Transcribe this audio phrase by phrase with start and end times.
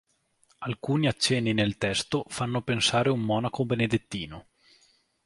[0.61, 4.47] Alcuni accenni nel testo fanno pensare a un monaco benedettino.